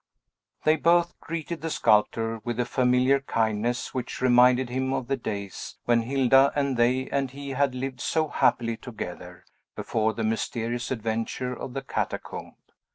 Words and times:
They 0.63 0.77
both 0.77 1.19
greeted 1.19 1.61
the 1.61 1.69
sculptor 1.69 2.41
with 2.43 2.59
a 2.59 2.65
familiar 2.65 3.19
kindness 3.19 3.93
which 3.93 4.19
reminded 4.19 4.67
him 4.71 4.93
of 4.93 5.05
the 5.07 5.15
days 5.15 5.77
when 5.85 6.01
Hilda 6.01 6.51
and 6.55 6.75
they 6.75 7.07
and 7.11 7.29
he 7.29 7.51
had 7.51 7.75
lived 7.75 8.01
so 8.01 8.27
happily 8.27 8.77
together, 8.77 9.45
before 9.75 10.13
the 10.15 10.23
mysterious 10.23 10.89
adventure 10.89 11.53
of 11.53 11.75
the 11.75 11.83
catacomb. 11.83 12.55